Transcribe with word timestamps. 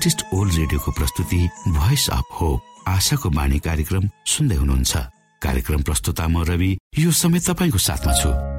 Adventist 0.00 0.32
world 0.34 0.54
रेडियोको 0.54 0.92
प्रस्तुति 0.96 1.38
voice 1.68 2.08
of 2.10 2.28
hope 2.40 2.88
आशाको 2.88 3.30
बाणी 3.36 3.58
कार्यक्रम 3.60 4.08
सुन्दै 4.26 4.56
हुनुहुन्छ। 4.56 4.96
कार्यक्रम 5.44 5.82
प्रस्तुता 5.84 6.28
म 6.28 6.44
रवि 6.48 6.72
यो 6.98 7.10
समय 7.12 7.40
तपाईँको 7.44 7.78
साथमा 7.78 8.12
छु। 8.16 8.49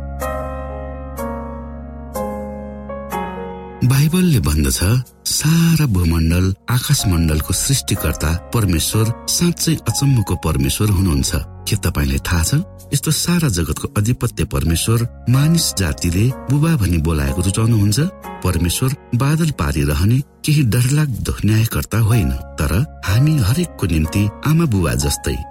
बाइबलले 3.86 4.40
भन्दछ 4.40 4.80
सारा 5.26 5.86
भूमण्डल 5.86 6.56
आकाश 6.70 7.08
मण्डलको 7.08 7.54
सृष्टिकर्ता 7.54 8.52
परमेश्वर 8.54 9.26
साँच्चै 9.30 9.76
अचम्मको 9.76 10.36
परमेश्वर 10.36 10.90
हुनुहुन्छ। 10.90 11.32
के 11.70 11.76
तपाईँलाई 11.76 12.18
थाहा 12.18 12.44
छ? 12.44 12.54
यस्तो 12.94 13.12
सारा 13.12 13.50
जगतको 13.50 13.88
अधिपत्य 13.98 14.46
परमेश्वर 14.46 15.26
मानिस 15.30 15.74
जातिले 15.78 16.28
बुबा 16.30 16.76
भनी 16.76 16.98
बोलाएको 16.98 17.42
रुचाउनुहुन्छ। 17.42 18.00
परमेश्वर 18.46 18.96
बादल 19.16 19.52
पारिरहने 19.52 20.20
केही 20.46 20.64
डरलाग्दो 20.64 21.34
न्यायकर्ता 21.46 22.00
होइन। 22.00 22.30
तर 22.30 23.02
हामी 23.06 23.40
हरेकको 23.40 23.88
निम्ति 23.88 24.30
आमा 24.48 24.66
बुबा 24.66 24.94
जस्तै। 24.94 25.51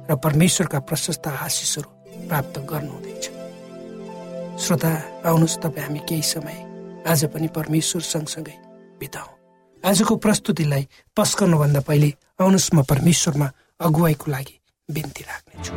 र 0.09 0.15
परमेश्वरका 0.23 0.79
प्रशस्त 0.89 1.27
आशिषहरू 1.27 1.89
प्राप्त 2.27 2.55
गर्नुहुँदैछ 2.69 3.25
श्रोता 4.61 4.91
आउनुहोस् 5.25 5.57
तपाईँ 5.63 5.85
हामी 5.85 5.99
केही 6.09 6.21
समय 6.23 6.57
आज 7.07 7.25
पनि 7.33 7.47
परमेश्वर 7.55 8.01
सँगसँगै 8.01 8.55
बिताउँ। 8.99 9.33
आजको 9.83 10.15
प्रस्तुतिलाई 10.23 10.83
पस्कनुभन्दा 11.17 11.81
पहिले 11.89 12.09
आउनुहोस् 12.41 12.73
म 12.75 12.83
परमेश्वरमा 12.85 13.47
अगुवाईको 13.81 14.31
लागि 14.31 14.55
बिन्ती 14.89 15.23
राख्नेछु। 15.29 15.73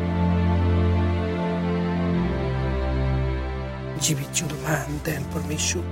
जीवित 4.05 4.31
जुदो 4.37 4.57
महान 4.65 5.01
दयाल 5.05 5.25
परमेश्वर 5.33 5.85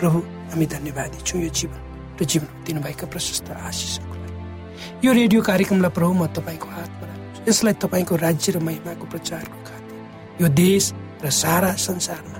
प्रभु 0.00 0.18
हामी 0.50 0.66
धन्यवादी 0.66 1.18
छौँ 1.24 1.40
यो 1.40 1.48
जीवन 1.48 1.80
र 2.20 2.24
जीवन 2.24 2.48
दिनुभएका 2.66 3.06
प्रशस्त 3.08 3.50
आशिषहरूको 3.50 4.16
लागि। 4.20 5.06
यो 5.06 5.10
रेडियो 5.12 5.40
कार्यक्रमलाई 5.40 5.92
प्रभु 5.96 6.12
म 6.12 6.26
तपाईँको 6.36 6.68
राख्छु 6.68 6.99
यसलाई 7.48 7.74
तपाईँको 7.82 8.16
राज्य 8.16 8.52
र 8.52 8.58
महिमाको 8.58 9.04
प्रचारको 9.06 9.58
खातिर 9.64 10.42
यो 10.42 10.48
देश 10.54 10.84
र 11.24 11.30
सारा 11.32 11.72
संसारमा 11.78 12.38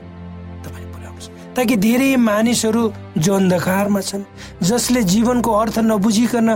तपाईँ 0.65 0.89
पुर्याउनुहोस् 0.93 1.29
ताकि 1.57 1.77
धेरै 1.77 2.17
मानिसहरू 2.17 2.83
जो 3.19 3.35
अन्धकारमा 3.35 4.01
छन् 4.01 4.25
जसले 4.63 5.03
जीवनको 5.03 5.51
अर्थ 5.53 5.79
नबुझिकन 5.79 6.49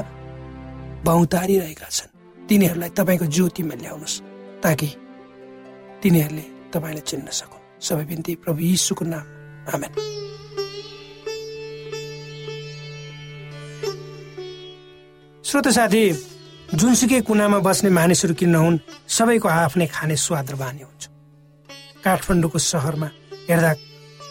भौतारिरहेका 1.04 1.88
छन् 1.88 2.12
तिनीहरूलाई 2.48 2.90
तपाईँको 2.98 3.26
ज्योतिमा 3.26 3.74
ल्याउनुहोस् 3.74 4.20
ताकि 4.62 4.88
तिनीहरूले 6.02 6.44
तपाईँलाई 6.72 7.04
चिन्न 7.10 7.28
सकुन्। 7.30 7.62
सबै 7.80 8.04
बिन्ती 8.04 8.32
प्रभु 8.44 8.60
यीशुको 8.60 9.04
नाम। 9.04 9.24
आमेन। 9.74 9.92
श्रोत 15.44 15.68
साथी 15.68 16.33
जुनसुकै 16.80 17.20
कुनामा 17.28 17.58
बस्ने 17.66 17.90
मानिसहरू 17.98 18.34
किन 18.40 18.50
नहुन् 18.54 18.82
सबैको 19.16 19.48
आफ्नै 19.62 19.86
खाने 19.94 20.16
स्वाद 20.26 20.46
र 20.52 20.54
बानी 20.62 20.82
हुन्छ। 20.82 21.02
काठमाडौँको 22.04 22.58
सहरमा 22.70 23.08
हेर्दा 23.48 23.72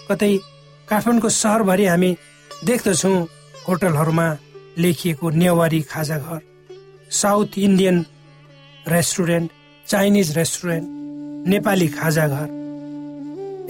कतै 0.10 0.32
काठमाडौँको 0.90 1.30
सहरभरि 1.42 1.86
हामी 1.88 2.10
देख्दछौँ 2.68 3.18
होटलहरूमा 3.68 4.28
लेखिएको 4.84 5.26
नेवारी 5.42 5.82
खाजा 5.92 6.18
घर 6.20 6.42
south 7.22 7.52
Indian 7.68 7.98
restaurant 8.96 9.48
Chinese 9.86 10.28
restaurant 10.38 10.86
Nepali 11.54 11.88
खाजा 11.98 12.26
घर 12.28 12.48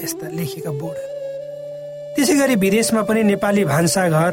यस्ता 0.03 0.25
लेखिएका 0.39 0.71
बोर्डहरू। 0.81 1.11
त्यसै 2.15 2.35
गरी 2.41 2.55
विदेशमा 2.65 3.01
पनि 3.07 3.21
नेपाली 3.31 3.63
भान्साघर 3.73 4.31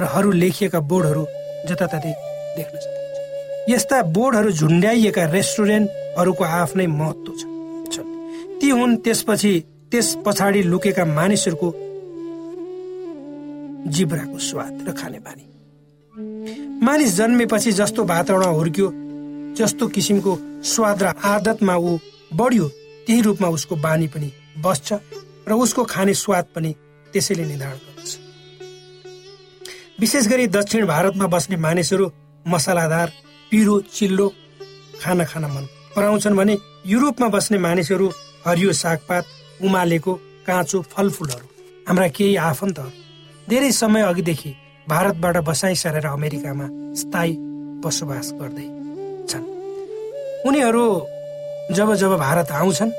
र 0.00 0.24
लेखिएका 0.44 0.80
बोर्डहरू 0.90 1.24
जताततै 1.68 2.14
देख्न 2.56 2.76
सकिन्छ 2.76 2.99
यस्ता 3.70 4.02
बोर्डहरू 4.14 4.50
झुन्ड्याइएका 4.50 5.24
रेस्टुरेन्टहरूको 5.32 6.44
आफ्नै 6.44 6.86
महत्व 7.00 7.32
छ। 7.92 7.96
ती 8.60 8.68
हुन् 8.70 8.96
त्यसपछि 9.04 9.52
त्यस 9.90 10.08
पछाडि 10.26 10.62
लुकेका 10.62 11.04
मानिसहरूको 11.18 11.68
जिब्राको 13.94 14.38
स्वाद 14.48 14.74
र 14.88 14.92
खाने 14.92 15.18
बानी 15.26 15.44
मानिस 16.86 17.10
जन्मेपछि 17.16 17.72
जस्तो 17.72 18.04
वातावरण 18.04 18.54
हुर्क्यो 18.58 18.88
जस्तो 19.58 19.84
किसिमको 19.94 20.32
स्वाद 20.72 21.02
र 21.02 21.06
आदतमा 21.24 21.74
ऊ 21.76 21.96
बढ्यो 22.32 22.66
त्यही 23.06 23.20
रूपमा 23.22 23.48
उसको 23.56 23.74
बानी 23.86 24.06
पनि 24.08 24.30
बस्छ 24.64 24.88
र 25.48 25.52
उसको 25.64 25.84
खाने 25.84 26.14
स्वाद 26.14 26.46
पनि 26.54 26.70
त्यसैले 27.12 27.44
निर्धारण 27.44 27.78
गर्दछ। 27.86 28.10
विशेष 30.00 30.24
गरी 30.28 30.46
दक्षिण 30.58 30.86
भारतमा 30.86 31.26
बस्ने 31.26 31.56
मानिसहरू 31.56 32.06
मसलादार 32.44 33.08
पिरो 33.50 33.80
चिल्लो 33.94 34.26
खाना 35.02 35.24
खान 35.24 35.44
मन 35.44 35.64
पराउँछन् 35.94 36.36
भने 36.36 36.54
युरोपमा 36.86 37.28
बस्ने 37.28 37.58
मानिसहरू 37.58 38.06
हरियो 38.46 38.72
सागपात 38.72 39.24
उमालेको 39.64 40.12
काँचो 40.46 40.78
फलफुलहरू 40.92 41.46
हाम्रा 41.88 42.08
केही 42.16 42.36
आफन्तहरू। 42.50 42.90
धेरै 43.50 43.70
समय 43.72 44.02
अघिदेखि 44.02 44.50
भारतबाट 44.88 45.36
बसाइ 45.48 45.74
सरेर 45.82 46.06
अमेरिकामा 46.06 46.66
स्थायी 47.00 47.32
बसोबास 47.82 48.28
गर्दै 48.40 48.66
छन्। 49.30 49.44
उनीहरू 50.48 50.84
जब 51.76 51.94
जब 52.02 52.12
भारत 52.18 52.50
आउँछन् 52.52 52.92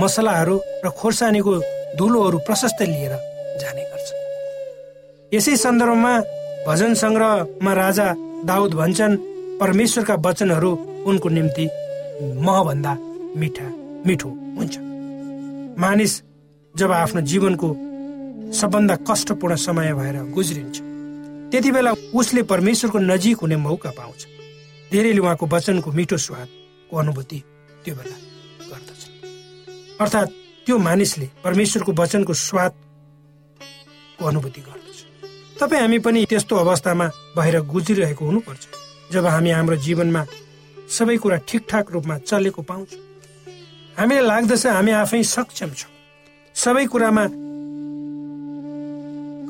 मसलाहरू 0.00 0.56
र 0.84 0.90
खोर्सानीको 1.00 1.54
धुलोहरू 1.98 2.38
प्रशस्त 2.46 2.82
लिएर 2.82 3.14
जाने 3.60 3.82
गर्छन्। 3.90 4.20
यसै 5.32 5.56
सन्दर्भमा 5.56 6.14
भजन 6.66 6.94
सङ्ग्रहमा 7.02 7.72
राजा 7.82 8.06
दाउद 8.50 8.74
भन्छन् 8.80 9.14
परमेश्वरका 9.60 10.14
वचनहरू 10.26 10.70
उनको 11.06 11.28
निम्ति 11.28 11.64
महभन्दा 12.46 12.92
मिठा 13.36 13.66
मिठो 14.06 14.28
हुन्छ। 14.56 14.74
मानिस 15.80 16.22
जब 16.74 16.92
आफ्नो 16.92 17.20
जीवनको 17.20 17.68
सबभन्दा 18.52 18.94
कष्टपूर्ण 19.10 19.56
समय 19.56 19.92
भएर 19.94 20.16
गुज्रिन्छ 20.32 20.76
त्यति 21.52 21.70
बेला 21.70 21.92
उसले 22.14 22.42
परमेश्वरको 22.42 22.98
नजिक 23.00 23.36
हुने 23.36 23.56
मौका 23.56 23.90
पाउँछ। 23.90 24.26
धेरैले 24.92 25.20
उहाँको 25.20 25.46
वचनको 25.46 25.92
मिठो 25.92 26.16
स्वादको 26.16 26.96
अनुभूति 26.96 27.42
त्यो 27.84 27.94
बेला 27.94 28.16
गर्दछ। 28.70 29.02
अर्थात् 30.00 30.30
त्यो 30.66 30.78
मानिसले 30.78 31.28
परमेश्वरको 31.44 31.92
वचनको 31.92 32.32
स्वादको 32.48 34.24
अनुभूति 34.26 34.60
गर्छ 34.60 34.98
तपाईँ 35.60 35.80
हामी 35.80 35.98
पनि 35.98 36.24
त्यस्तो 36.30 36.56
अवस्थामा 36.56 37.06
भएर 37.36 37.60
गुज्रिरहेको 37.72 38.24
हुनुपर्छ। 38.24 38.62
जब 39.12 39.26
हामी 39.26 39.50
हाम्रो 39.50 39.76
जीवनमा 39.76 40.22
सबै 40.96 41.16
कुरा 41.16 41.36
ठिकठाक 41.48 41.86
रूपमा 41.92 42.16
चलेको 42.18 42.62
पाउँछौँ 42.62 43.02
हामीलाई 43.98 44.26
लाग्दछ 44.26 44.66
हामी 44.66 44.92
आफै 45.02 45.22
सक्षम 45.22 45.70
छौँ। 45.74 45.92
सबै 46.54 46.86
कुरामा 46.86 47.24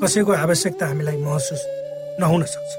कसैको 0.01 0.31
आवश्यकता 0.33 0.85
हामीलाई 0.87 1.17
महसुस 1.21 1.61
नहुन 2.19 2.43
सक्छ। 2.43 2.71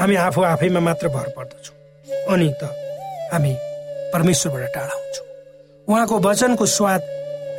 हामी 0.00 0.14
आफू 0.26 0.42
आफैमा 0.42 0.80
मात्र 0.80 1.08
भर 1.08 1.28
पर्दछौँ 1.38 1.76
अनि 2.34 2.48
त 2.60 2.62
हामी 3.32 3.52
परमेश्वरबाट 4.12 4.74
टाढा 4.74 4.94
हुन्छौँ। 4.94 5.26
उहाँको 5.88 6.18
वचनको 6.18 6.66
स्वाद 6.66 7.02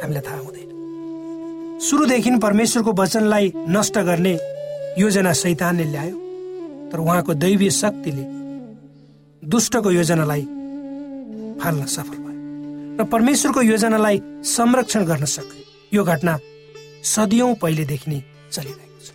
हामीलाई 0.04 0.24
थाहा 0.28 0.40
हुँदैन। 0.40 1.80
सुरुदेखि 1.80 2.32
परमेश्वरको 2.44 2.92
वचनलाई 3.02 3.54
नष्ट 3.76 3.98
गर्ने 4.08 4.34
योजना 5.00 5.32
सैतानले 5.34 5.86
ल्यायो। 5.92 6.29
तर 6.92 7.00
उहाँको 7.00 7.34
दैवीय 7.34 7.70
शक्तिले 7.72 8.24
दुष्टको 9.44 9.92
योजनालाई 9.92 10.44
फाल्न 11.62 11.86
सफल 11.88 12.18
भयो 12.18 12.38
र 13.00 13.04
परमेश्वरको 13.12 13.62
योजनालाई 13.62 14.22
संरक्षण 14.48 15.06
गर्न 15.06 15.26
सक्यो। 15.26 15.64
यो 15.94 16.04
घटना 16.04 16.38
सदियौँ 17.06 17.54
पहिलेदेखि 17.62 18.12
नै 18.12 18.20
चलिरहेको 18.52 19.00
छ 19.06 19.08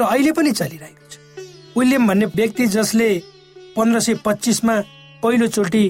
र 0.00 0.04
अहिले 0.04 0.32
पनि 0.32 0.52
चलिरहेको 0.52 1.06
छ। 1.10 1.14
विलियम 1.76 2.06
भन्ने 2.08 2.26
व्यक्ति 2.36 2.66
जसले 2.76 3.08
पन्ध्र 3.76 4.00
सय 4.00 4.14
पच्चिसमा 4.24 4.76
पहिलोचोटि 5.22 5.84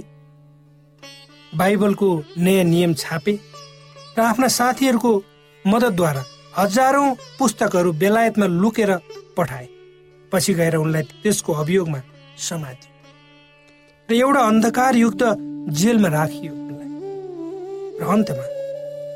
बाइबलको 1.52 2.09
नयाँ 2.38 2.64
नियम 2.64 2.94
छापे 2.94 3.35
र 4.18 4.20
आफ्ना 4.20 4.49
साथीहरूको 4.49 5.12
मद्दतद्वारा 5.64 6.25
हजारौं 6.59 7.14
पुस्तकहरू 7.38 7.92
बेलायतमा 8.00 8.47
लुकेर 8.47 8.90
पठाए। 9.37 9.68
पछि 10.32 10.54
गएर 10.54 10.76
उनलाई 10.76 11.02
त्यसको 11.22 11.52
अभियोगमा 11.62 12.00
समातियो 12.49 12.88
र 14.08 14.12
एउटा 14.14 14.40
अन्धकारयुक्त 14.40 15.22
जेलमा 15.80 16.08
राखियो 16.08 16.52
उनलाई। 16.52 16.88
र 18.00 18.02
अन्तमा 18.14 18.44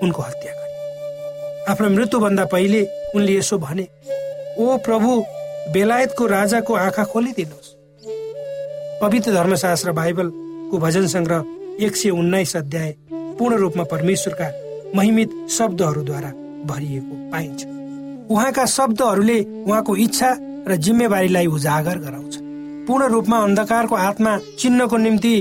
उनको 0.02 0.22
हत्या 0.22 0.52
गरियो। 0.52 1.70
आफ्नो 1.70 1.88
मृत्युभन्दा 1.96 2.44
पहिले 2.54 2.80
उनले 3.14 3.32
यसो 3.36 3.58
भने 3.58 3.86
ओ 4.58 4.76
प्रभु 4.86 5.10
बेलायतको 5.72 6.26
राजाको 6.26 6.72
आँखा 6.74 7.04
खोलिदिनुहोस्। 7.12 7.70
पवित्र 9.02 9.32
धर्मशास्त्र 9.32 9.92
बाइबलको 9.92 10.78
भजन 10.78 11.06
सङ्ग्रह 11.06 11.84
एक 11.84 11.96
सय 11.96 12.10
उन्नाइस 12.10 12.56
अध्याय 12.56 12.94
पूर्ण 13.38 13.56
रूपमा 13.56 13.84
परमेश्वरका 13.84 14.48
महिमित 14.94 15.30
शब्दहरूद्वारा 15.50 16.30
भरिएको 16.70 17.14
पाइन्छ। 17.32 17.60
उहाँका 18.30 18.64
शब्दहरूले 18.66 19.38
उहाँको 19.66 19.96
इच्छा 19.96 20.30
र 20.68 20.76
जिम्मेवारीलाई 20.76 21.46
उजागर 21.46 21.98
गराउँछ। 21.98 22.34
पूर्ण 22.86 23.04
रूपमा 23.08 23.38
अन्धकारको 23.38 23.94
आत्मा 23.94 24.32
चिन्नको 24.58 24.96
निम्ति 24.96 25.34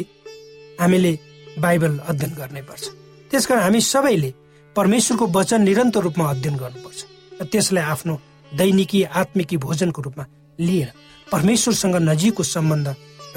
हामीले 0.79 1.11
बाइबल 1.59 1.97
अध्ययन 2.09 2.33
गर्नै 2.33 2.61
पर्छ। 2.61 2.83
त्यसकारण 3.31 3.61
हामी 3.63 3.81
सबैले 3.83 4.33
परमेश्वरको 4.75 5.25
वचन 5.27 5.61
निरन्तर 5.61 6.01
रूपमा 6.01 6.25
अध्ययन 6.29 6.55
गर्नुपर्छ 6.57 6.99
र 7.41 7.45
त्यसलाई 7.51 7.83
आफ्नो 7.83 8.13
दैनिकी 8.51 9.03
आत्मिकी 9.11 9.57
भोजनको 9.57 10.01
रूपमा 10.01 10.25
लिएर 10.59 10.89
परमेश्वरसँग 11.31 11.95
नजिकको 12.09 12.43
सम्बन्ध 12.45 12.87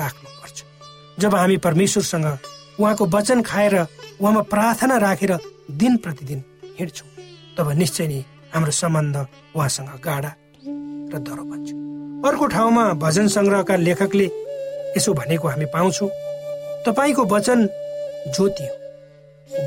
राख्नुपर्छ। 0.00 0.58
जब 1.18 1.34
हामी 1.34 1.56
परमेश्वरसँग 1.66 2.26
उहाँको 2.80 3.04
वचन 3.06 3.42
खाएर 3.42 3.74
उहाँमा 4.20 4.42
प्रार्थना 4.52 4.96
राखेर 4.96 5.32
दिन 5.70 5.96
प्रतिदिन 5.96 6.40
हिँड्छौँ 6.78 7.08
तब 7.56 7.70
निश्चय 7.72 8.06
नै 8.06 8.20
हाम्रो 8.54 8.72
सम्बन्ध 8.72 9.16
उहाँसँग 9.56 9.88
गाडा 10.04 10.30
र 11.12 11.18
दह्रो 11.18 11.44
बन्छ 11.44 11.68
अर्को 12.28 12.46
ठाउँमा 12.46 12.84
भजन 13.02 13.26
सङ्ग्रहका 13.28 13.76
लेखकले 13.76 14.26
यसो 14.96 15.12
भनेको 15.14 15.48
हामी 15.48 15.66
पाउँछौँ। 15.74 16.08
तपाईँको 16.86 17.24
वचन 17.24 17.66
ज्योति 18.34 18.66
हो। 18.66 18.74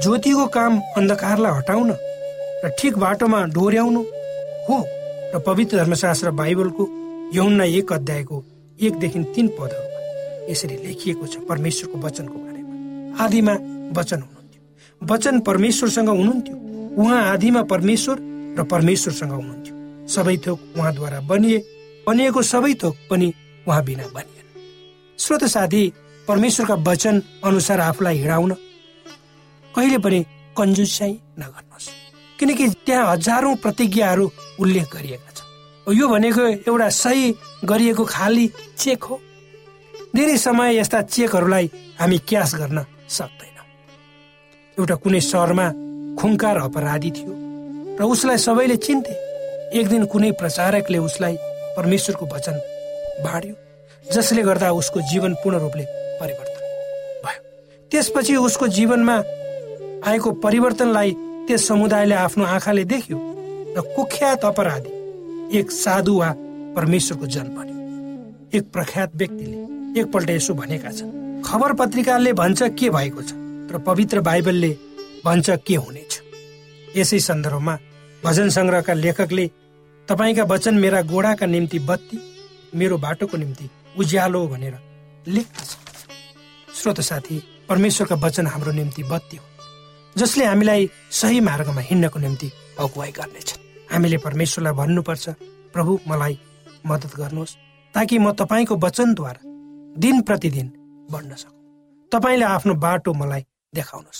ज्योतिको 0.03 0.45
काम 0.47 0.79
अन्धकारलाई 0.97 1.57
हटाउन 1.57 1.91
र 2.63 2.69
ठिक 2.79 2.97
बाटोमा 2.97 3.39
डोर्याउनु 3.55 4.01
हो 4.69 4.77
र 5.33 5.39
पवित्र 5.45 5.77
धर्मशास्त्र 5.77 6.31
बाइबलको 6.31 6.83
यौना 7.33 7.63
एक 7.63 7.93
अध्यायको 7.93 8.43
एकदेखि 8.79 9.19
तिन 9.35 9.47
पदहरूमा 9.59 9.99
यसरी 10.51 10.75
लेखिएको 10.85 11.25
छ 11.27 11.35
परमेश्वरको 11.49 11.97
वचनको 12.07 12.37
बारेमा। 12.37 13.23
आदिमा 13.23 13.53
वचन 13.97 14.19
हुनुहुन्थ्यो। 14.21 14.61
वचन 15.01 15.39
परमेश्वरसँग 15.39 16.09
हुनुहुन्थ्यो। 16.09 16.55
उहाँ 17.01 17.21
आदिमा 17.33 17.61
परमेश्वर 17.63 18.17
र 18.59 18.63
परमेश्वरसँग 18.63 19.31
हुनुहुन्थ्यो। 19.31 19.78
सबै 20.15 20.37
थोक 20.37 20.59
उहाँद्वारा 20.77 21.19
बनिए 21.29 21.57
बनिएको 22.07 22.41
सबै 22.41 22.73
थोक 22.73 22.95
पनि 23.09 23.33
उहाँ 23.67 23.83
बिना 23.83 24.05
बनिएन। 24.15 24.47
श्रोत 25.19 25.43
साथी 25.45 25.83
परमेश्वरका 26.27 26.75
वचन 26.87 27.21
अनुसार 27.45 27.79
आफूलाई 27.79 28.17
हिँडाउन 28.17 28.53
कहिले 29.75 29.97
पनि 29.97 30.19
कन्जुसाइ 30.57 31.11
नगर्नुहोस्। 31.39 31.87
किनकि 32.39 32.65
त्यहाँ 32.85 33.11
हजारौं 33.11 33.55
प्रतिज्ञाहरू 33.55 34.25
उल्लेख 34.59 34.87
गरिएका 34.95 35.31
छन्। 35.31 35.93
यो 35.93 36.07
भनेको 36.07 36.43
एउटा 36.69 36.89
सही 36.89 37.35
गरिएको 37.65 38.03
खाली 38.05 38.45
चेक 38.77 39.03
हो। 39.03 39.15
धेरै 40.15 40.37
समय 40.37 40.77
यस्ता 40.79 41.01
चेकहरूलाई 41.01 41.65
हामी 41.99 42.17
क्यास 42.29 42.55
गर्न 42.55 42.85
सक्दैनौँ। 43.09 43.67
एउटा 44.77 44.95
कुनै 44.95 45.21
सहरमा 45.21 45.67
खुङ्कार 46.17 46.57
अपराधी 46.57 47.11
थियो 47.11 47.33
र 47.99 48.03
उसलाई 48.03 48.37
सबैले 48.37 48.77
चिन्थे। 48.77 49.28
एक 49.69 49.87
दिन 49.87 50.05
कुनै 50.11 50.31
प्रचारकले 50.33 50.97
उसलाई 50.97 51.35
परमेश्वरको 51.75 52.25
वचन 52.25 52.55
बाँड्यो 53.23 53.55
जसले 54.05 54.41
गर्दा 54.43 54.71
उसको 54.73 55.01
जीवन 55.11 55.33
पूर्ण 55.43 55.57
रूपले 55.59 55.83
परिवर्तन 56.19 56.61
भयो। 57.25 57.41
त्यसपछि 57.91 58.35
उसको 58.35 58.67
जीवनमा 58.67 59.15
आएको 60.09 60.31
परिवर्तनलाई 60.45 61.11
त्यस 61.47 61.67
समुदायले 61.67 62.15
आफ्नो 62.15 62.45
आँखाले 62.45 62.83
देख्यो 62.93 63.17
र 63.77 63.81
कुख्यात 63.95 64.45
अपराधी 64.45 65.57
एक 65.59 65.71
साधु 65.71 66.17
वा 66.19 66.29
परमेश्वरको 66.75 67.25
जन 67.27 67.47
बन्यो। 67.53 68.57
एक 68.57 68.71
प्रख्यात 68.73 69.15
व्यक्तिले 69.15 70.01
एकपल्ट 70.01 70.29
यसो 70.29 70.53
भनेका 70.53 70.91
छन् 70.97 71.43
खबर 71.45 71.73
पत्रिकाले 71.81 72.33
भन्छ 72.41 72.61
के 72.73 72.89
भएको 72.89 73.21
छ 73.21 73.37
र 73.69 73.83
पवित्र 73.85 74.21
बाइबलले 74.25 74.71
भन्छ 75.25 75.49
के 75.67 75.75
हुनेछ। 75.75 76.21
यसै 76.97 77.19
सन्दर्भमा 77.29 77.77
भजन 78.23 78.49
सङ्ग्रहका 78.49 78.93
लेखकले 78.93 79.49
तपाईँका 80.09 80.43
वचन 80.43 80.75
मेरा 80.75 81.01
गोडाका 81.05 81.45
निम्ति 81.45 81.79
बत्ती 81.79 82.17
मेरो 82.75 82.97
बाटोको 82.97 83.37
निम्ति 83.37 83.69
उज्यालो 83.97 84.47
भनेर 84.47 84.75
लेख्दछ। 85.27 85.69
श्रोत 86.75 86.99
साथी 87.01 87.37
परमेश्वरका 87.69 88.15
वचन 88.25 88.47
हाम्रो 88.47 88.71
निम्ति 88.71 89.03
बत्ती 89.03 89.37
हो 89.37 89.45
जसले 90.15 90.45
हामीलाई 90.45 90.89
सही 91.11 91.39
मार्गमा 91.39 91.81
हिँड्नको 91.81 92.19
निम्ति 92.19 92.51
अगुवाई 92.79 93.11
गर्नेछन्। 93.11 93.61
हामीले 93.91 94.17
परमेश्वरलाई 94.25 94.73
भन्नुपर्छ 94.73 95.25
प्रभु 95.73 95.99
मलाई 96.07 96.39
मद्दत 96.85 97.13
गर्नुहोस् 97.17 97.55
ताकि 97.93 98.17
म 98.17 98.31
तपाईँको 98.33 98.75
वचनद्वारा 98.85 99.41
दिन 99.99 100.21
प्रतिदिन 100.21 100.67
बढ्न 101.11 101.31
सकौँ। 101.35 102.09
तपाईँले 102.11 102.45
आफ्नो 102.45 102.73
बाटो 102.81 103.13
मलाई 103.13 103.45
देखाउनुहोस्। 103.75 104.19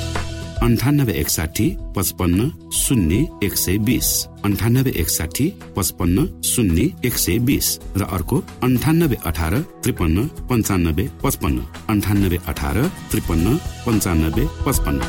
अन्ठानब्बे 0.61 1.13
एकसाठी 1.13 1.65
पचपन्न 1.95 2.49
शून्य 2.73 3.15
एक 3.43 3.55
सय 3.57 3.77
बिस. 3.77 4.07
अन्ठानब्बे 4.45 4.91
एकसाठी 5.01 5.47
पचपन्न 5.75 6.41
शून्य 6.41 6.81
एक 7.05 7.15
सय 7.17 7.37
बिस. 7.37 7.67
र 7.97 8.01
अर्को 8.05 8.37
अन्ठानब्बे 8.63 9.17
अठार 9.25 9.53
त्रिपन्न 9.83 10.27
पन्चानब्बे 10.49 11.05
पचपन्न. 11.23 11.59
अन्ठानब्बे 11.89 12.37
अठार 12.47 12.77
त्रिपन्न 13.11 13.57
पन्चानब्बे 13.85 14.45
पचपन्न. 14.65 15.01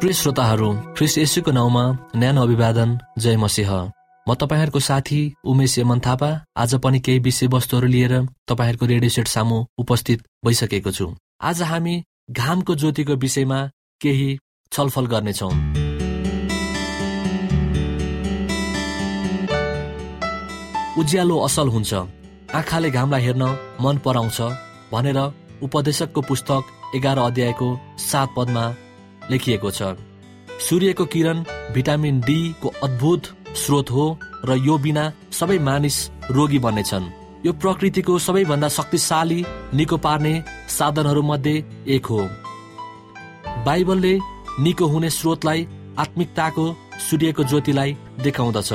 प्रिय 0.00 0.12
श्रोताहरू 0.12 0.68
ख्रिस 0.96 1.18
यसुको 1.18 1.50
नाउँमा 1.50 1.84
न्यानो 2.16 2.42
अभिवादन 2.42 2.98
जय 3.18 3.36
मसिंह। 3.36 3.72
म 4.26 4.34
तपाईँहरूको 4.34 4.80
साथी 4.80 5.20
उमेश 5.44 5.78
यमन 5.78 5.98
थापा 6.00 6.30
आज 6.56 6.74
पनि 6.74 6.98
केही 7.00 7.18
विषयवस्तुहरू 7.18 7.88
लिएर 7.88 8.12
तपाईँहरूको 8.48 8.86
रेडियो 8.86 9.10
सेट 9.10 9.28
सामु 9.28 9.64
उपस्थित 9.78 10.22
भइसकेको 10.44 10.90
छु। 10.90 11.06
आज 11.40 11.62
हामी 11.62 12.02
घामको 12.30 12.74
ज्योतिको 12.74 13.14
विषयमा 13.14 13.58
केही 14.00 14.38
छलफल 14.72 15.06
गर्नेछौँ। 15.06 15.50
उज्यालो 20.98 21.38
असल 21.38 21.68
हुन्छ। 21.68 21.94
आँखाले 22.54 22.90
घामलाई 22.90 23.22
हेर्न 23.22 23.44
मन 23.80 23.98
पराउँछ 24.04 24.40
भनेर 24.92 25.18
उपदेशकको 25.62 26.20
पुस्तक 26.20 26.62
एघार 26.96 27.18
अध्यायको 27.18 27.68
सात 28.00 28.28
पदमा 28.36 28.64
लेखिएको 29.30 29.70
छ। 29.70 29.98
सूर्यको 30.60 31.04
किरण 31.06 31.44
भिटामिन 31.74 32.20
डी 32.20 32.38
को 32.62 32.68
अद्भुत 32.82 33.22
स्रोत 33.56 33.90
हो 33.90 34.06
र 34.44 34.56
यो 34.56 34.78
बिना 34.78 35.04
सबै 35.32 35.58
मानिस 35.58 35.96
रोगी 36.30 36.58
बन्नेछन्। 36.58 37.23
यो 37.46 37.52
प्रकृतिको 37.52 38.18
सबैभन्दा 38.18 38.68
शक्तिशाली 38.68 39.44
निको 39.74 39.96
पार्ने 39.96 40.32
साधनहरू 40.68 41.22
मध्ये 41.22 41.52
एक 41.94 42.06
हो। 42.06 42.20
बाइबलले 43.64 44.12
निको 44.64 44.86
हुने 44.86 45.10
स्रोतलाई 45.10 45.66
आत्मिकताको 45.98 46.64
सूर्यको 47.06 47.44
ज्योतिलाई 47.44 47.96
देखाउँदछ। 48.22 48.72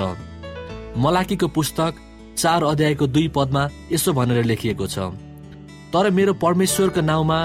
मलाकीको 0.98 1.48
पुस्तक 1.48 1.96
चार 2.38 2.64
अध्यायको 2.64 3.08
दुई 3.08 3.28
पदमा 3.36 3.64
यसो 3.92 4.14
भनेर 4.14 4.44
लेखिएको 4.44 4.88
छ 4.88 5.10
तर 5.94 6.10
मेरो 6.12 6.34
परमेश्वरको 6.38 7.02
नाउँमा 7.02 7.40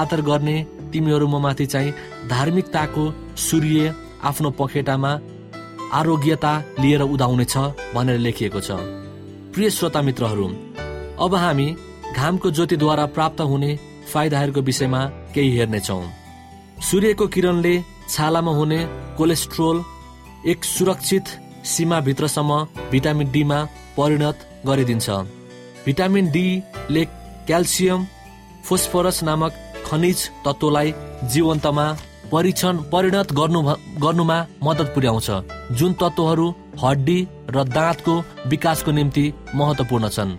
आदर 0.00 0.20
गर्ने 0.22 0.56
तिमीहरू 0.92 1.28
म 1.28 1.42
माथि 1.42 1.66
चाहिँ 1.66 1.92
धार्मिकताको 2.30 3.04
सूर्य 3.36 3.94
आफ्नो 4.24 4.50
पखेटामा 4.56 5.12
आरोग्यता 5.92 6.54
लिएर 6.80 7.02
उदाउनेछ 7.04 7.56
भनेर 7.94 8.18
लेखिएको 8.18 8.60
छ। 8.60 8.80
प्रिय 9.52 9.70
श्रोता 9.70 10.02
मित्रहरू 10.02 10.48
अब 11.22 11.34
हामी 11.34 11.66
घामको 12.16 12.50
ज्योतिद्वारा 12.50 13.04
प्राप्त 13.16 13.40
हुने 13.48 13.70
फाइदाहरूको 14.12 14.60
विषयमा 14.68 15.00
केही 15.34 15.50
हेर्नेछौँ। 15.56 16.02
सूर्यको 16.88 17.26
किरणले 17.34 17.74
छालामा 18.08 18.52
हुने 18.52 18.78
कोलेस्ट्रोल 19.18 19.82
एक 20.50 20.64
सुरक्षित 20.64 21.26
सीमाभित्रसम्म 21.72 22.58
भिटामिन 22.90 23.30
डीमा 23.32 23.58
परिणत 23.96 24.46
गरिदिन्छ। 24.66 25.08
भिटामिन 25.84 26.30
डीले 26.32 27.04
क्याल्सियम 27.46 28.06
फोस्फरस 28.64 29.22
नामक 29.22 29.52
खनिज 29.86 30.28
तत्त्वलाई 30.44 30.94
जीवन्तमा 31.32 31.86
परीक्षण 32.32 32.76
परिणत 32.92 33.32
गर्नु 33.38 33.60
गर्नुमा 34.04 34.44
मद्दत 34.64 34.92
पुर्याउँछ। 34.94 35.30
जुन 35.78 35.92
तत्त्वहरू 36.00 36.46
हड्डी 36.82 37.20
र 37.50 37.64
दाँतको 37.76 38.14
विकासको 38.50 38.90
निम्ति 38.92 39.32
महत्वपूर्ण 39.54 40.08
छन्। 40.08 40.38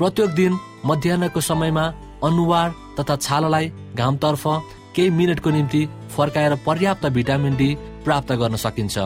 प्रत्येक 0.00 0.30
दिन 0.34 0.52
मध्याहको 0.86 1.40
समयमा 1.40 1.82
अनुहार 2.24 2.68
तथा 2.98 3.16
छालालाई 3.16 3.66
घामतर्फ 3.94 4.44
केही 4.96 5.10
मिनटको 5.16 5.50
निम्ति 5.50 5.82
फर्काएर 6.16 6.54
पर्याप्त 6.66 7.06
भिटामिन 7.16 7.56
डी 7.56 7.68
प्राप्त 8.04 8.32
गर्न 8.40 8.56
सकिन्छ। 8.56 8.96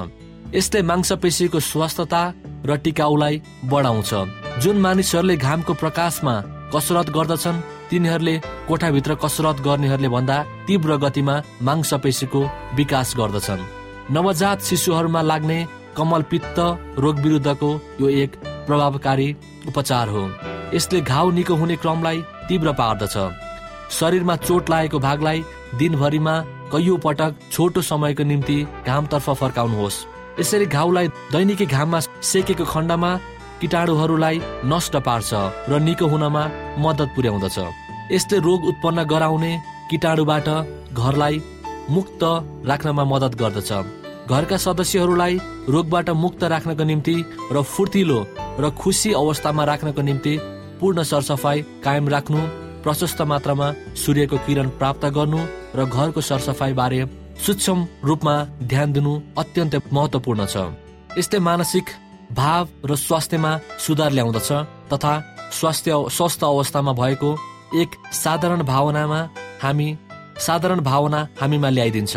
यसले 0.54 0.83
मांसपेशीको 0.90 1.61
स्वस्थता 1.70 2.22
र 2.66 2.76
टिकाउलाई 2.85 3.42
बढाउँछ। 3.72 4.11
जुन 4.62 4.76
मानिसहरूले 4.87 5.37
घामको 5.37 5.74
प्रकाशमा 5.83 6.35
कसरत 6.74 7.11
गर्दछन् 7.16 7.62
तिनीहरूले 7.90 8.38
कोठाभित्र 8.68 9.14
कसरत 9.24 9.66
गर्नेहरूले 9.66 10.09
भन्दा 10.14 10.38
तीव्र 10.66 10.96
गतिमा 11.02 11.42
मांसपेशीको 11.66 12.40
विकास 12.78 13.14
गर्दछन्। 13.18 13.66
नवजात 14.14 14.62
शिशुहरूमा 14.62 15.22
लाग्ने 15.30 15.59
कमल 15.96 16.22
पित्त 16.30 16.59
रोग 17.02 17.16
विरुद्धको 17.18 17.70
यो 18.00 18.09
एक 18.22 18.30
प्रभावकारी 18.66 19.28
उपचार 19.68 20.09
हो। 20.09 20.28
यसले 20.75 21.01
घाउ 21.01 21.31
निको 21.31 21.55
हुने 21.55 21.77
क्रमलाई 21.77 22.23
तीव्र 22.49 22.73
पार्दछ। 22.73 23.17
शरीरमा 23.91 24.37
चोट 24.37 24.71
लागेको 24.71 24.99
भागलाई 24.99 25.45
दिनभरिमा 25.79 26.35
कैयौँ 26.73 26.99
पटक 27.05 27.35
छोटो 27.53 27.81
समयको 27.83 28.25
निम्ति 28.25 28.57
घामतर्फ 28.87 29.31
फर्काउनुहोस्। 29.41 30.05
यसरी 30.41 30.67
घाउलाई 30.67 31.09
दैनिकी 31.33 31.67
घाममा 31.67 32.01
सेकेको 32.31 32.65
खण्डमा 32.65 33.11
किटाणुहरूलाई 33.61 34.41
नष्ट 34.67 34.95
पार्छ 35.07 35.31
र 35.71 35.79
निको 35.81 36.07
हुनमा 36.13 36.43
मद्दत 36.85 37.09
पुर्याउँदछ। 37.17 37.59
यसले 38.13 38.39
रोग 38.47 38.65
उत्पन्न 38.71 39.05
गराउने 39.13 39.53
किटाणुबाट 39.91 40.49
घरलाई 40.93 41.37
मुक्त 41.91 42.23
राख्नमा 42.67 43.05
मद्दत 43.13 43.35
गर्दछ। 43.41 43.71
घरका 44.27 44.57
सदस्यहरूलाई 44.57 45.35
रोगबाट 45.69 46.11
मुक्त 46.25 46.43
राख्नको 46.53 46.85
निम्ति 46.85 47.17
र 47.53 47.63
फुर्तिलो 47.63 48.19
र 48.61 48.71
खुसी 48.81 49.13
अवस्थामा 49.13 49.65
राख्नको 49.65 50.03
निम्ति 50.03 50.35
पूर्ण 50.81 51.03
सरसफाइ 51.11 51.61
कायम 51.85 52.09
राख्नु 52.15 52.41
प्रशस्त 52.85 53.21
मात्रामा 53.31 53.69
सूर्यको 54.03 54.37
किरण 54.47 54.69
प्राप्त 54.81 55.05
गर्नु 55.17 55.41
र 55.77 55.85
घरको 55.87 56.21
सरसफाइ 56.21 56.73
बारे 56.81 57.05
सूक्ष्म 57.47 57.79
रूपमा 58.05 58.35
ध्यान 58.73 58.93
दिनु 58.93 59.13
अत्यन्त 59.39 59.75
महत्वपूर्ण 59.93 60.47
छ। 60.47 60.57
यस्तै 61.19 61.39
मानसिक 61.49 61.87
भाव 62.33 62.69
र 62.85 62.95
स्वास्थ्यमा 63.07 63.53
सुधार 63.87 64.11
ल्याउँदछ 64.13 64.51
तथा 64.93 65.13
स्वास्थ्य 65.59 65.93
स्वस्थ 66.17 66.45
अवस्थामा 66.45 66.93
भएको 67.01 67.31
एक 67.81 67.91
साधारण 68.13 68.63
भावनामा 68.73 69.21
हामी 69.63 69.89
साधारण 70.47 70.81
भावना 70.91 71.21
हामीमा 71.41 71.69
ल्याइदिन्छ। 71.77 72.15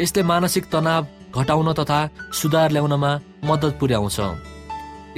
यसले 0.00 0.22
मानसिक 0.30 0.64
तनाव 0.72 1.06
घटाउन 1.36 1.72
तथा 1.78 2.00
सुधार 2.40 2.70
ल्याउनमा 2.72 3.10
मद्दत 3.44 3.72
पुर्याउँछ। 3.80 4.18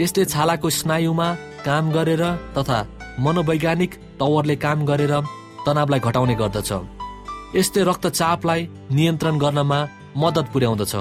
यसले 0.00 0.24
छालाको 0.24 0.68
स्नायुमा 0.70 1.28
काम 1.66 1.90
गरेर 1.92 2.22
तथा 2.56 2.78
मनोवैज्ञानिक 3.24 3.92
तवरले 4.20 4.56
काम 4.64 4.84
गरेर 4.86 5.12
तनावलाई 5.66 6.00
घटाउने 6.00 6.34
गर्दछ। 6.34 6.70
यसले 7.56 7.80
रक्तचापलाई 7.90 8.60
नियन्त्रण 8.96 9.38
गर्नमा 9.38 9.78
मद्दत 10.22 10.46
पुर्याउँदछ। 10.52 10.94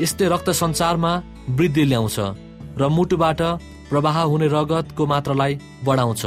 यसले 0.00 0.24
रक्त 0.34 0.48
सञ्चारमा 0.60 1.12
वृद्धि 1.58 1.84
ल्याउँछ 1.84 2.16
र 2.80 2.88
मुटुबाट 2.96 3.40
प्रवाह 3.90 4.16
हुने 4.30 4.46
रगतको 4.48 5.02
मात्रालाई 5.06 5.52
बढाउँछ। 5.84 6.22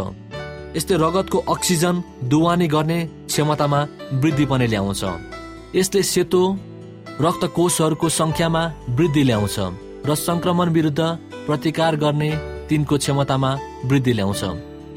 यस्तै 0.77 0.95
रगतको 1.03 1.37
अक्सिजन 1.53 1.95
दुवानी 2.31 2.67
गर्ने 2.67 2.99
क्षमतामा 3.27 3.79
वृद्धि 4.21 4.45
पनि 4.51 4.67
ल्याउँछ। 4.73 5.03
यसले 5.75 6.01
सेतो 6.03 6.41
रक्त 7.25 7.43
कोषहरूको 7.55 8.07
सङ्ख्यामा 8.19 8.63
वृद्धि 8.97 9.23
ल्याउँछ 9.23 9.57
र 10.07 10.15
सङ्क्रमण 10.27 10.67
विरुद्ध 10.75 11.01
प्रतिकार 11.47 11.95
गर्ने 12.03 12.31
तिनको 12.69 12.97
क्षमतामा 12.97 13.51
वृद्धि 13.85 14.13
ल्याउँछ। 14.13 14.43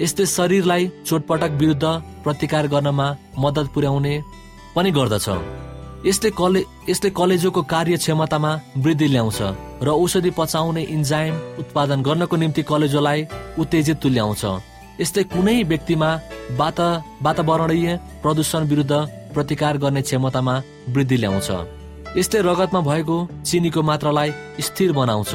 यस्तै 0.01 0.27
शरीरलाई 0.27 0.91
चोटपटक 1.07 1.51
विरुद्ध 1.61 1.85
प्रतिकार 2.25 2.67
गर्नमा 2.69 3.07
मद्दत 3.39 3.67
पुर्याउने 3.75 4.15
पनि 4.75 4.91
गर्दछ। 4.91 5.29
यसले 6.07 6.31
कले 6.31 6.61
यसले 6.89 7.11
कलेजोको 7.11 7.63
कार्य 7.63 7.97
क्षमतामा 7.97 8.51
वृद्धि 8.77 9.07
ल्याउँछ 9.09 9.39
र 9.83 9.89
औषधि 9.91 10.31
पचाउने 10.39 10.83
इन्जाइम 10.97 11.35
उत्पादन 11.59 12.03
गर्नको 12.03 12.37
निम्ति 12.37 12.63
कलेजोलाई 12.63 13.27
उत्तेजित 13.59 13.97
तुल्याउँछ 14.03 14.45
यस्तै 15.01 15.23
कुनै 15.35 15.63
व्यक्तिमा 15.63 16.11
वाता 16.59 16.89
वातावरणीय 17.23 17.97
प्रदूषण 18.23 18.63
विरुद्ध 18.71 18.95
प्रतिकार 19.35 19.79
गर्ने 19.79 20.03
क्षमतामा 20.03 20.55
वृद्धि 20.89 21.17
ल्याउँछ। 21.17 21.51
यस्तै 22.17 22.41
रगतमा 22.43 22.81
भएको 22.81 23.17
चिनीको 23.47 23.83
मात्रालाई 23.83 24.31
स्थिर 24.61 24.93
बनाउँछ। 24.93 25.33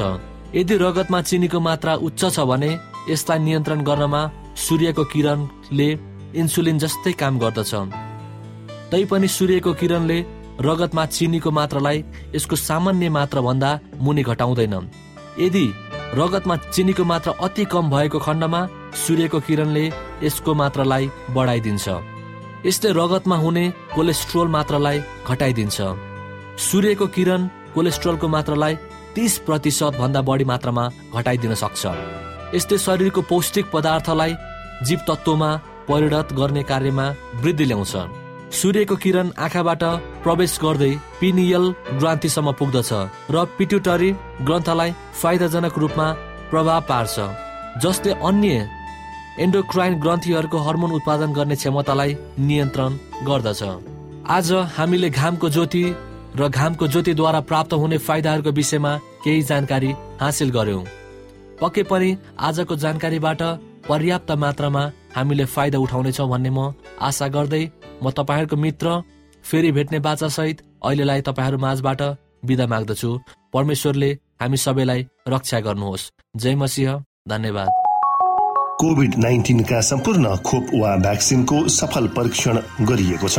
यदि 0.54 0.74
रगतमा 0.76 1.20
चिनीको 1.28 1.58
मात्रा 1.60 1.92
उच्च 2.06 2.22
छ 2.24 2.40
भने 2.50 2.70
यसलाई 3.10 3.38
नियन्त्रण 3.46 3.80
गर्नमा 3.88 4.20
सूर्यको 4.56 5.04
किरणले 5.12 5.88
इन्सुलिन 6.40 6.78
जस्तै 6.78 7.12
काम 7.22 7.38
गर्दछ। 7.42 7.72
तैपनि 8.90 9.28
सूर्यको 9.36 9.72
किरणले 9.80 10.18
रगतमा 10.66 11.04
चिनीको 11.16 11.50
मात्रालाई 11.58 11.98
यसको 12.36 12.56
सामान्य 12.68 13.08
मात्रा 13.18 13.40
भन्दा 13.46 13.70
मुनि 14.04 14.22
घटाउँदैन। 14.22 14.74
यदि 15.42 15.66
रगतमा 16.20 16.56
चिनीको 16.70 17.04
मात्रा 17.04 17.32
अति 17.44 17.64
कम 17.72 17.90
भएको 17.90 18.18
खण्डमा 18.26 18.60
सूर्यको 19.02 19.38
किरणले 19.46 19.84
यसको 20.22 20.54
मात्रालाई 20.54 21.10
बढाइदिन्छ। 21.34 21.86
यसले 22.66 22.88
रगतमा 23.00 23.36
हुने 23.42 23.64
कोलेस्ट्रोल 23.94 24.48
मात्रालाई 24.56 24.98
घटाइदिन्छ। 25.28 25.76
सूर्यको 26.66 27.06
किरण 27.14 27.40
कोलेस्ट्रोलको 27.74 28.28
मात्रालाई 28.28 28.74
तिस 29.14 29.38
प्रतिशत 29.46 29.96
भन्दा 30.00 30.20
बढी 30.22 30.44
मात्रामा 30.44 30.84
घटाइदिन 31.14 31.54
सक्छ। 31.54 31.82
यसले 32.54 32.76
शरीरको 32.78 33.20
पौष्टिक 33.22 33.70
पदार्थलाई 33.72 34.32
जीव 34.86 35.00
तत्त्वमा 35.08 35.50
परिणत 35.88 36.32
गर्ने 36.32 36.62
कार्यमा 36.62 37.06
वृद्धि 37.42 37.64
ल्याउँछ। 37.64 37.94
सूर्यको 38.58 38.96
किरण 38.96 39.28
आँखाबाट 39.38 39.82
प्रवेश 40.22 40.58
गर्दै 40.62 40.92
पिनियल 41.20 41.64
ग्रान्थिसम्म 42.00 42.52
पुग्दछ 42.58 42.90
र 43.30 43.44
पिट्युटरी 43.58 44.10
ग्रन्थलाई 44.46 44.90
फाइदाजनक 45.20 45.78
रूपमा 45.78 46.06
प्रभाव 46.50 46.80
पार्छ। 46.90 47.16
जसले 47.82 48.12
अन्य 48.22 48.68
एन्डोक्राइन 49.44 49.94
ग्रन्थीहरूको 50.00 50.58
हर्मोन 50.58 50.92
उत्पादन 50.92 51.32
गर्ने 51.32 51.56
क्षमतालाई 51.56 52.16
नियन्त्रण 52.38 52.92
गर्दछ। 53.26 53.62
आज 54.28 54.52
हामीले 54.76 55.10
घामको 55.10 55.48
ज्योति 55.50 55.84
र 56.36 56.48
घामको 56.48 56.86
ज्योतिद्वारा 56.86 57.40
प्राप्त 57.40 57.72
हुने 57.72 57.98
फाइदाहरूको 57.98 58.50
विषयमा 58.50 58.92
केही 59.24 59.42
जानकारी 59.42 59.90
हासिल 60.20 60.50
गर्यौं। 60.50 60.82
पक्कै 61.60 61.82
पनि 61.90 62.08
आजको 62.38 62.76
जानकारीबाट 62.76 63.42
पर्याप्त 63.88 64.30
मात्रामा 64.42 64.82
हामीले 65.16 65.44
फाइदा 65.54 65.78
उठाउनेछौँ 65.78 66.28
भन्ने 66.28 66.50
म 66.50 66.72
आशा 67.00 67.28
गर्दै 67.28 67.62
म 68.02 68.10
तपाईँहरूको 68.10 68.56
मित्र 68.56 68.86
फेरि 69.44 69.70
भेट्ने 69.72 69.98
बाचासहित 70.06 70.62
अहिलेलाई 70.84 71.20
तपाईँहरू 71.20 71.58
माझबाट 71.58 72.02
बिदा 72.44 72.66
माग्दछु। 72.66 73.10
परमेश्वरले 73.54 74.10
हामी 74.40 74.56
सबैलाई 74.56 75.06
रक्षा 75.28 75.60
गर्नुहोस्। 75.60 76.10
जय 76.36 76.54
मसिंह 76.54 77.02
धन्यवाद। 77.28 77.70
कोभिड 78.80 79.12
नाइन्टिनका 79.18 79.80
सम्पूर्ण 79.80 80.34
खोप 80.48 80.74
वा 80.74 80.96
भ्याक्सिनको 80.96 81.56
सफल 81.68 82.06
परीक्षण 82.16 82.58
गरिएको 82.90 83.28
छ। 83.28 83.38